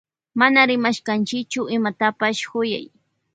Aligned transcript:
Mana 0.39 0.61
rimashkanchichu 0.69 1.61
imatapash 1.75 2.41
kuyay. 2.49 2.85